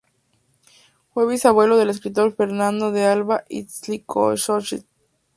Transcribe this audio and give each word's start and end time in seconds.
Fue 1.13 1.27
bisabuelo 1.27 1.77
del 1.77 1.91
escritor 1.91 2.33
Fernando 2.35 2.91
de 2.91 3.05
Alva 3.05 3.43
Ixtlilxóchitl. 3.49 4.87